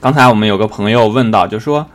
[0.00, 1.86] 刚才我们有个朋友问到，就说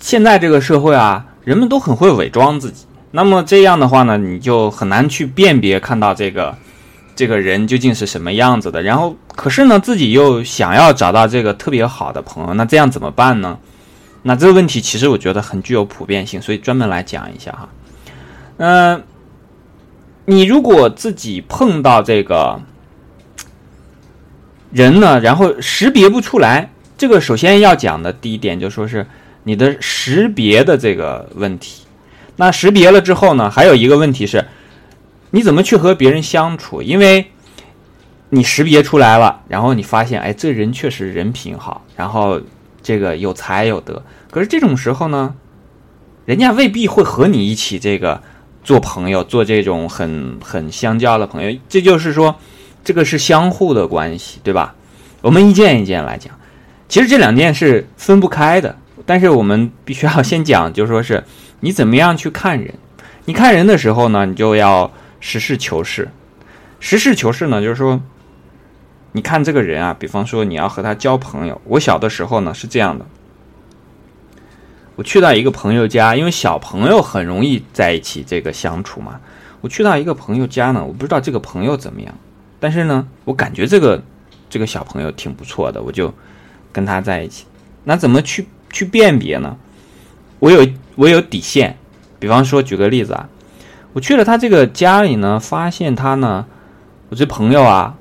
[0.00, 2.86] 现在这个社会啊，人们都很会伪装自己。
[3.10, 6.56] 那么这样的话呢，你就很难去辨别看到这个
[7.14, 8.82] 这个人究竟是什么样子的。
[8.82, 13.58] 然后，可是呢，自己又想要找到这个特别好的朋友，那这样怎么办呢？
[14.22, 17.68] 那这个问题其实我觉得很具有普遍性，所以专门来讲一下哈。
[18.56, 19.02] 嗯，
[20.24, 22.58] 你如果自己碰到这个
[24.74, 29.06] 人呢，然后识别不出来，这个首先要讲的第一点就说是
[29.44, 31.84] 你的识别的这个问题。
[32.34, 34.44] 那识别了之后呢，还有一个问题是，
[35.30, 36.82] 你怎么去和别人相处？
[36.82, 37.30] 因为
[38.30, 42.40] 你识别出来了，然后你发现，哎，这人确实人品好，然后
[42.82, 44.02] 这个有才有德。
[44.28, 45.36] 可是这种时候呢，
[46.24, 48.20] 人家未必会和你一起这个
[48.64, 51.56] 做朋友，做这种很很相交的朋友。
[51.68, 52.34] 这就是说，
[52.84, 54.74] 这个是相互的关系，对吧？
[55.22, 56.38] 我们一件一件来讲，
[56.88, 58.76] 其实这两件是分不开的。
[59.06, 61.24] 但是我们必须要先讲，就说是。
[61.60, 62.74] 你怎么样去看人？
[63.24, 66.10] 你看人的时候呢，你就要实事求是。
[66.78, 68.02] 实事求是呢，就是说，
[69.12, 71.58] 你看这个人啊，比方说你要和他交朋友。
[71.64, 73.06] 我小的时候呢是这样的，
[74.96, 79.18] 我去到一个朋友家，因为小朋友很容易在一起这个相处嘛。
[79.62, 82.14] 我去到一个朋友家呢，我不知道这个朋友怎么样，
[82.64, 84.02] 但是呢，我感觉这个
[84.48, 86.14] 这个小朋友挺不错的，我就
[86.72, 87.44] 跟他在一起。
[87.84, 89.54] 那怎么去去辨别呢？
[90.38, 90.66] 我有。
[90.96, 91.76] 我有底线，
[92.20, 93.28] 比方说，举个例子啊，
[93.94, 96.46] 我去了他这个家里呢，发现他呢，
[97.08, 97.96] 我这朋友啊，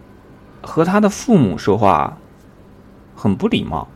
[0.62, 2.20] 和他的父母说话
[3.16, 3.88] 很不礼貌，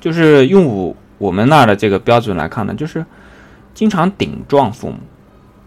[0.00, 3.06] 就是用我我们那儿的这个标准来看呢，就是
[3.74, 4.98] 经常顶撞父母，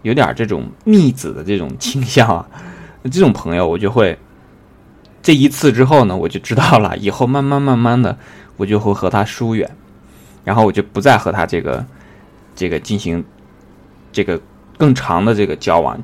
[0.02, 2.46] 有点这种逆子的这种倾向啊。
[3.04, 4.18] 这种朋友我就会
[5.22, 8.16] 这一次之后呢，我就知道了，以后慢慢慢慢的，
[8.56, 9.70] 我就会和他疏远，
[10.44, 11.84] 然后我就不再和他这个。
[12.56, 13.24] 这个进行
[14.12, 14.38] 这个
[14.76, 15.98] 更长的这个交往，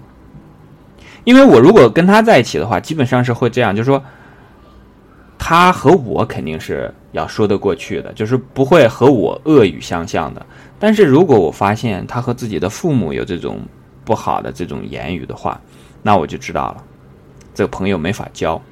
[1.24, 4.02] 因为我如果跟他在一起的话，基本上是会这样，就是说
[5.36, 10.46] 他和我肯定是要说得过去的，就是不会和我恶语相向的。
[10.78, 13.60] 但是如果我发现他和自己的父母有这种
[14.02, 15.60] 不好的这种言语的话，
[16.06, 16.84] 那我就知道了，
[17.52, 18.62] 这个朋友没法交。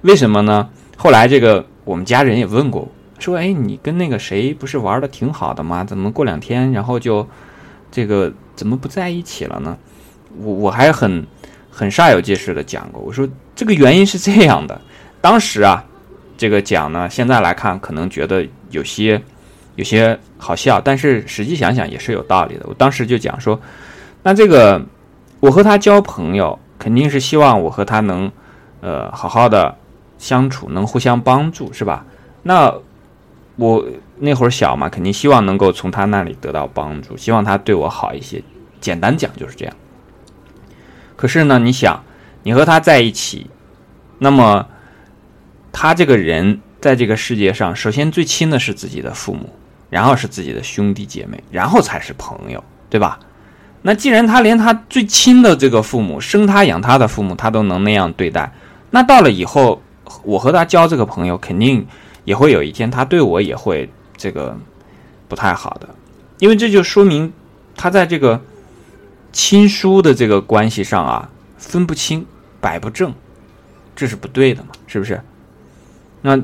[0.00, 0.66] 为什么呢？
[0.96, 2.88] 后来这个我们家人也问过。
[3.18, 5.84] 说哎，你跟那个谁不是玩的挺好的吗？
[5.84, 7.28] 怎么过两天然后就
[7.90, 9.76] 这个怎么不在一起了呢？
[10.40, 11.26] 我我还很
[11.70, 14.80] 很煞有介事的讲过，我说这个原因是这样的。
[15.20, 15.84] 当时啊，
[16.38, 19.20] 这个讲呢，现在来看可能觉得有些
[19.74, 22.64] 有些好笑，但是实际想想也是有道理的。
[22.66, 23.60] 我当时就讲说，
[24.22, 24.80] 那这个
[25.40, 28.30] 我和他交朋友，肯定是希望我和他能
[28.80, 29.76] 呃好好的
[30.18, 32.04] 相处，能互相帮助，是吧？
[32.42, 32.72] 那
[33.56, 33.84] 我
[34.18, 38.42] 那会儿小嘛，肯定希望能够从他那里得到帮助，希望他对我好一些。
[38.80, 39.74] 简单讲就是这样。
[41.16, 42.04] 可是呢，你想，
[42.44, 43.50] 你和他在一起，
[44.18, 44.68] 那么
[45.72, 49.52] 他这个人在这个世界上，首先最亲的是自己的父母，
[49.90, 53.18] 然后是自己的兄弟姐妹，然后才是朋友，对吧？
[53.82, 58.52] 那既然他连他最亲的这个父母，生他养他的父母，他都能那样对待，
[58.90, 59.82] 那到了以后，
[60.22, 61.86] 我和他交这个朋友，肯定。
[62.24, 64.54] 也会有一天，他对我也会这个
[65.28, 65.88] 不太好的，
[66.40, 67.32] 因为这就说明
[67.74, 68.38] 他在这个
[69.32, 72.26] 亲疏的这个关系上啊分不清、
[72.60, 73.14] 摆不正，
[73.96, 74.68] 这是不对的嘛？
[74.86, 75.22] 是不是？
[76.20, 76.38] 那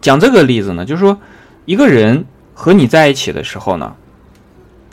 [0.00, 1.18] 讲这个例子呢，就是说
[1.64, 2.24] 一个人
[2.54, 3.96] 和你在一起的时候呢，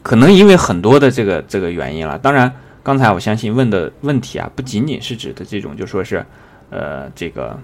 [0.04, 2.18] 可能因为很多的这个这个原因了。
[2.18, 2.52] 当然，
[2.84, 6.26] 刚才我相信问的问题啊，不仅仅是指的这种，就说是
[6.70, 7.60] 呃这个。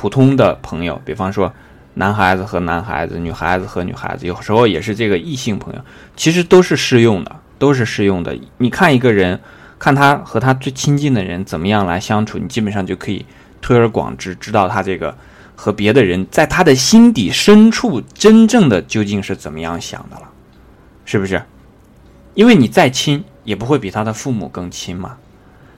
[0.00, 1.52] 普通的朋友，比方说
[1.94, 5.80] 男孩子和男孩子、女孩子和女孩子，有时候也是这个异性朋友，
[6.14, 8.38] 其实都是适用的，都是适用的。
[8.58, 9.40] 你看一个人，
[9.76, 13.26] 看他和他最亲近的人怎么样来相处，你基本上就可以
[13.60, 15.12] 推而广之，知道他这个
[15.56, 20.30] 和别的人在他的心底深处真正的究竟是怎么样想的了，
[21.08, 21.42] 是不是？
[22.34, 25.16] 因为你再亲，也不会比他的父母更亲嘛。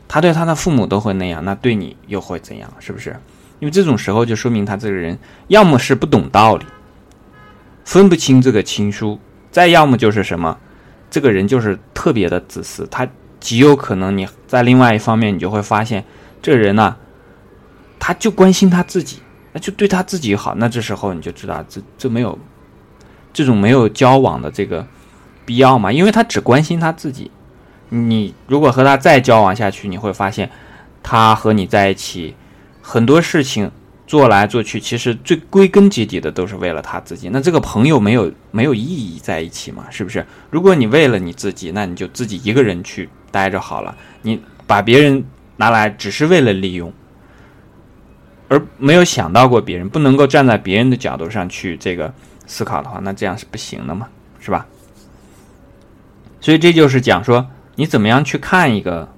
[0.09, 2.69] 他对他的父母都会那样，那对你又会怎样？
[2.81, 3.17] 是不是？
[3.61, 5.17] 因为这种时候就说明他这个人
[5.47, 6.67] 要么是不懂道理，
[7.85, 9.21] 分不清这个亲疏，
[9.53, 10.59] 再要么就是什么，
[11.09, 12.85] 这个人就是特别的自私。
[12.91, 13.07] 他
[13.39, 16.05] 极有可能你在另外一方面，你就会发现
[16.43, 16.97] 这个人呢，
[18.01, 19.21] 他就关心他自己，
[19.53, 20.57] 那就对他自己好。
[20.57, 22.37] 那这时候你就知道这这没有
[23.33, 24.85] 这种没有交往的这个
[25.51, 25.91] 必要嘛？
[25.91, 27.29] 因为他只关心他自己。
[27.89, 30.49] 你如果和他再交往下去，你会发现
[31.03, 32.37] 他和你在一起。
[32.81, 33.69] 很多事情
[34.07, 37.29] 做来做去，其实最归根结底的都是为了他自己。
[37.33, 39.87] 那这个朋友没有没有意义在一起嘛？
[39.91, 40.25] 是不是？
[40.51, 43.97] 如果你为了你自己，那你就自己一个人去待着好了。
[44.23, 45.25] 你把别人
[45.57, 46.93] 拿来只是为了利用，
[48.47, 52.15] 而没有想到过别人，不能够站在别人的角度上去这个
[52.47, 54.07] 思考的话，那这样是不行的嘛？
[54.39, 54.65] 是吧？
[56.41, 57.47] 所以这就是讲说，
[57.77, 59.09] 你怎么样去看一个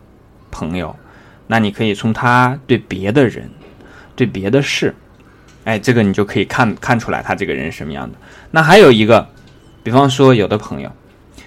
[0.51, 0.97] 朋友？
[1.47, 3.51] 那你可以从他对别的人。
[4.15, 4.95] 对别的事，
[5.65, 8.19] 哎，这个你就可以看看出来他这个人什么样的。
[8.51, 9.27] 那还有一个，
[9.83, 10.93] 比方说有的朋友，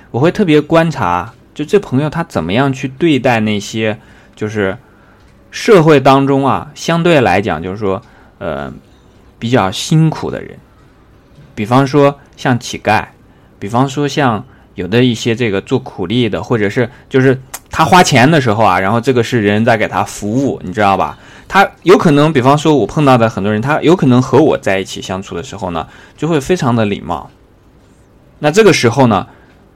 [0.10, 4.00] 我会特别观察，就这朋友他怎么样去对待那些
[4.36, 4.75] 就是
[5.51, 8.01] 社会当中啊，相对来讲就是说
[8.39, 8.74] 呃
[9.38, 10.57] 比较辛苦的人，
[11.54, 13.06] 比方说像乞丐，
[13.60, 14.44] 比方说像
[14.75, 21.18] 有的一些这个做苦力的，或者是就是他花钱的时候啊，然后这个是人在给他服务，你知道吧？
[21.48, 25.88] 他有可能，比方说，我碰到的很多人，他有可能和我在一起相处的时候呢，
[26.18, 27.30] 就会非常的礼貌。
[28.39, 29.27] 那这个时候呢，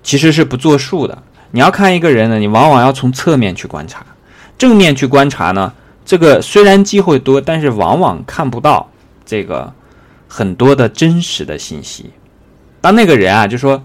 [0.04, 1.22] 其实是不作数的。
[1.52, 4.06] 你要看一个人呢，你往往要从侧面去观察，
[4.57, 5.72] 正面去观察呢，
[6.04, 8.90] 这个虽然机会多，但是往往看不到
[9.25, 9.72] 这个
[10.28, 12.10] 很多的真实的信息。
[12.81, 13.81] 当那个人啊，就说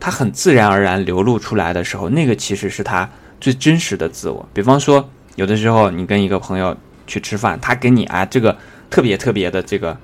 [0.00, 3.08] 他很自然而然流露出来的时候，那个其实是他
[3.40, 4.48] 最真实的自我。
[4.52, 6.76] 比方说，有的时候你跟一个朋友。
[7.08, 8.58] 去吃饭，他给你啊，这个
[8.90, 9.96] 特别特别的这个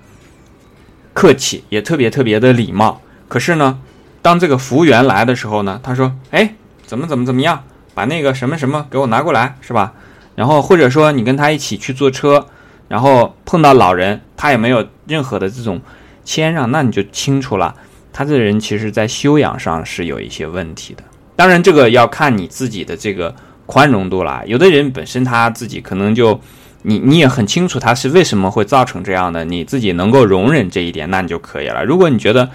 [1.12, 3.00] 客气，也特别特别的礼貌。
[3.26, 3.80] 可是呢，
[4.22, 6.54] 当这个服务员来的时候呢，他说：“哎，
[6.86, 9.94] 怎么怎么怎么样，把那个什么什么给我拿过来，是吧？”
[10.36, 12.46] 然后或者说你跟他一起去坐车，
[12.86, 15.80] 然后碰到老人，他也没有任何的这种
[16.24, 17.74] 谦让，那你就清楚了，
[18.12, 21.02] 他这人其实在修养上是有一些问题的。
[21.34, 23.34] 当然，这个要看你自己的这个
[23.66, 24.42] 宽容度啦。
[24.46, 26.40] 有的人本身他自己可能就。
[26.84, 31.84] 你你也很清楚他是为什么会造成这样的，你自己能够容忍这一点，那你就可以了。
[31.84, 32.50] 如果你觉得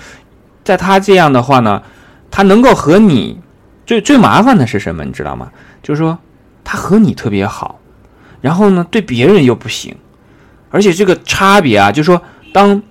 [0.65, 1.81] 在他这样的话呢，
[2.29, 3.39] 他能够和你
[3.85, 5.05] 最最麻烦的是什么？
[5.05, 5.49] 你知道吗？
[5.81, 6.19] 就是说
[6.65, 7.79] 他和你特别好，
[8.41, 9.95] 然后呢对别人又不行，
[10.71, 12.21] 而且这个差别啊，就是说
[12.51, 12.83] 当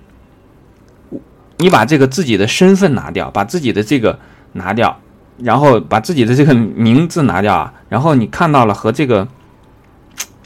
[1.57, 4.19] 你把这个自己的身份拿掉，把自己的这个
[4.53, 4.99] 拿掉，
[5.37, 9.27] 然后把自己的这个名字拿掉啊，然后你看到了和这个。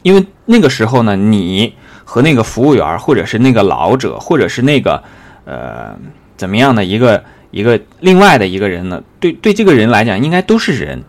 [0.02, 1.74] 因为那个时候呢，你
[2.04, 5.00] 和那个服务员，或者是那个老者，或者是那个
[5.44, 5.96] 呃
[6.36, 7.22] 怎么样的一个
[7.52, 9.00] 一个另外的一个人呢？
[9.20, 11.04] 对对，这个人来讲，应该都是人。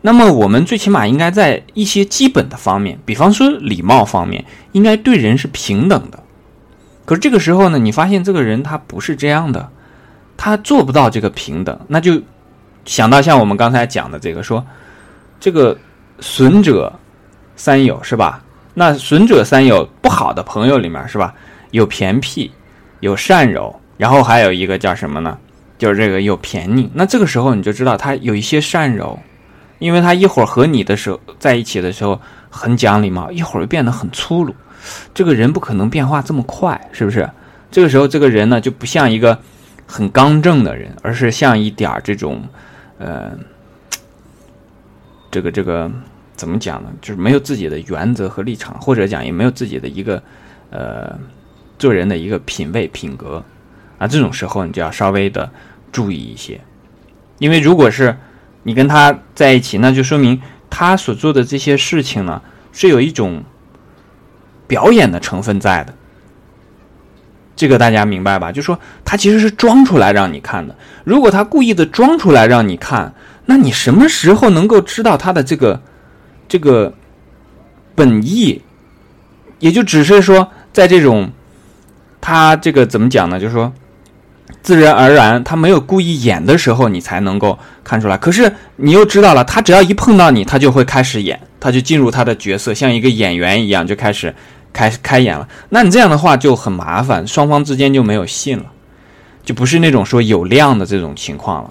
[0.00, 6.20] 那么我们最起码应该在一些基本的方面，比方说礼貌方面，应该对人是平等的。
[7.06, 9.66] 可是这个时候呢，你发现这个人他不是这样的，
[10.36, 12.20] 他做不到这个平等，那就
[12.84, 14.62] 想到像我们刚才讲的这个说，
[15.40, 15.78] 这个
[16.20, 16.92] 损者。
[17.58, 18.42] 三友是吧？
[18.74, 21.32] 那损者三友不好的朋友里面是吧？
[21.70, 22.52] 有偏僻，
[23.00, 25.38] 有善柔，然后还有一个叫什么呢？
[25.78, 26.90] 就是这个有偏佞。
[26.92, 29.18] 那这个时候你就知道他有一些善柔，
[29.78, 32.20] 因为他一会儿和你的时候在一起的时候
[32.50, 34.54] 很讲礼貌，一会儿又变得很粗鲁。
[35.14, 37.28] 这个人不可能变化这么快，是不是？
[37.70, 39.38] 这个时候这个人呢就不像一个
[39.86, 42.42] 很刚正的人，而是像一点儿这种，
[42.98, 43.32] 呃，
[45.30, 45.90] 这个这个。
[46.36, 46.92] 怎么讲呢？
[47.00, 50.22] 就是没有自己的原则和立场，或者讲也没有自己的一个，
[50.68, 51.18] 呃，
[51.78, 53.42] 做人的一个品味品格，
[53.96, 55.50] 啊，这种时候你就要稍微的
[55.90, 56.60] 注意一些，
[57.38, 58.14] 因为如果是
[58.64, 63.42] 你跟他在一起，那就说明他所做的这些事情呢，是有一种
[64.66, 65.94] 表演的成分在的，
[67.54, 68.50] 这个大家明白吧？
[68.52, 75.80] 就说他其实是装出来让你看的，如果他故意的装出来让你看，那你什么时候能够知道他的这个？
[76.48, 76.94] 这个
[77.96, 78.62] 本意，
[79.58, 81.32] 也就只是说，在这种
[82.20, 83.40] 他这个怎么讲呢？
[83.40, 83.72] 就是说，
[84.62, 88.16] 自然而然，他没有故意演的时候，你才能够看出来。
[88.16, 94.32] 可是你又知道了，他只要一碰到你，他就会开始演，他就进入他的角色，像一个演员一样，就开始
[94.76, 95.48] 开开演了。
[95.70, 98.66] 那你这样的话就很麻烦，双方之间就没有信了，
[99.42, 101.70] 就不是那种说有量的这种情况了。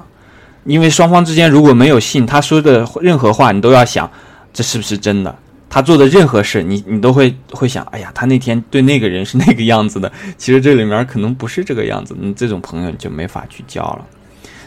[0.63, 4.09] 因为双方之间如果没有信，他说的任何话，你都要想。
[4.51, 5.35] 这是不是真的？
[5.69, 10.11] 他做的任何事，你你都会会想，哎呀，他那天对那个人是那个样子的。
[10.37, 14.05] 其实这里面可能不是这个样子，那这种朋友就没法去交了。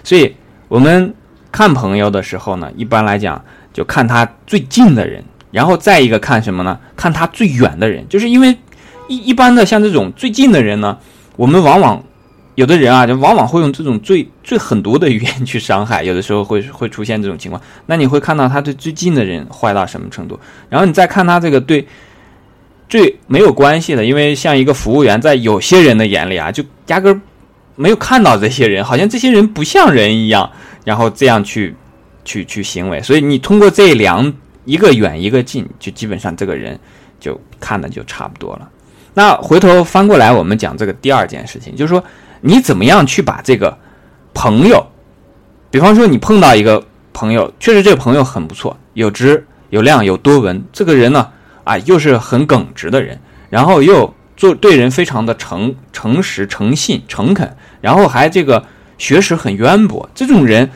[0.04, 0.36] 所以，
[0.68, 1.12] 我们
[1.50, 3.42] 看朋友的时候呢，一般来讲
[3.72, 6.78] 就看他最近的人，然后再一个看什么呢？
[6.96, 8.56] 看他最远的人，就是因为
[9.08, 10.98] 一一般的像这种最近的人呢，
[11.36, 12.02] 我们往往。
[12.54, 17.62] 有的人啊，就往往会用这种最最狠毒的语言去伤害，有的时候会会出现这种情况。
[17.86, 20.36] 那你会看到他对最近的人坏到什么程度，
[20.68, 21.86] 然后你再看他这个对
[22.88, 27.20] 最没有关系的，因为像一个服务员，在有些人的眼里啊，就压根儿
[27.76, 30.50] 没有看到这些人，好像这些人不像人一样，
[30.84, 31.76] 然后这样去
[32.24, 33.00] 去去行为。
[33.02, 34.34] 所以你通过这两
[34.68, 36.78] 一个远一个近，就基本上这个人
[37.18, 38.68] 就看的就差不多了。
[39.14, 42.04] 那回头翻过来，我们讲这个第二件事情，就是说
[42.42, 43.76] 你怎么样去把这个
[44.34, 44.86] 朋友，
[45.70, 46.84] 比方说你碰到一个
[47.14, 51.32] 朋友，确实这个朋友很不错，有质有量有多闻，这个人呢。
[51.68, 53.20] 啊，又是很耿直的人，
[53.50, 58.64] 然后又做对人非常的诚诚实、诚信、诚恳，然后还这个
[58.96, 60.08] 学识很渊博。
[60.14, 60.70] 这种人，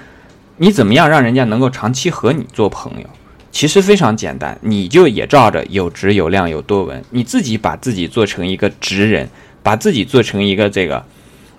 [0.59, 3.07] 你怎么样让人家能够长期和你做朋友？
[3.53, 9.29] 其实非常简单，你就也照着有直有量有多文，你自己把自己做成一个直人，
[9.63, 11.05] 把自己做成一个这个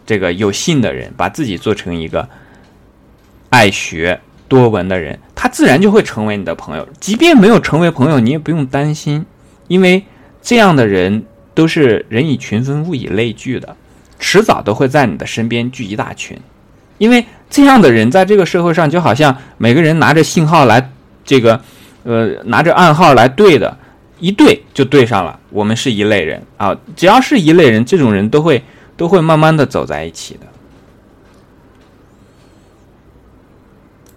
[0.06, 2.28] 这个有信的人，把自己做成一个
[3.50, 4.20] 爱学。
[4.50, 6.88] 多文的人，他自然就会成为你的朋友。
[7.00, 9.26] 即便没有成为朋友，你也不用担心，
[9.68, 10.04] 因为
[10.44, 11.24] 这样的人
[11.56, 13.76] 都是人以群分，物以类聚的，
[14.20, 16.38] 迟早都会在你的身边聚一大群。
[17.00, 20.92] 因为这样的人在这个社会上，就好像每个人拿着信号来，
[21.26, 21.60] 这个，
[22.04, 23.78] 呃，拿着暗号来对的，
[24.20, 25.40] 一对就对上了。
[25.50, 28.62] 我们是一类人啊，只要是一类人，这种人都会
[28.96, 30.48] 都会慢慢的走在一起的。